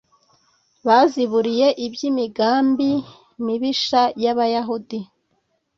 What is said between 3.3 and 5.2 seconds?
mibisha y’Abayahudi